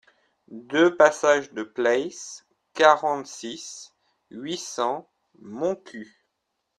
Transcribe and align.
deux 0.47 0.97
passage 0.97 1.51
de 1.51 1.61
Pleysse, 1.61 2.47
quarante-six, 2.73 3.93
huit 4.31 4.57
cents, 4.57 5.07
Montcuq 5.41 6.09